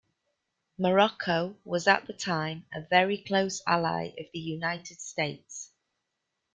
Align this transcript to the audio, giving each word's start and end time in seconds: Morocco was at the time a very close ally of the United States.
Morocco 0.79 1.57
was 1.63 1.87
at 1.87 2.07
the 2.07 2.13
time 2.13 2.65
a 2.73 2.81
very 2.81 3.19
close 3.19 3.61
ally 3.67 4.07
of 4.17 4.25
the 4.33 4.39
United 4.39 4.99
States. 4.99 5.73